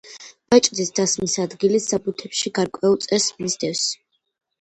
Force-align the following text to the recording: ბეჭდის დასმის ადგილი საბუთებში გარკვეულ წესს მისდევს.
ბეჭდის 0.51 0.87
დასმის 0.99 1.35
ადგილი 1.43 1.81
საბუთებში 1.87 2.53
გარკვეულ 2.61 2.97
წესს 3.05 3.37
მისდევს. 3.43 3.85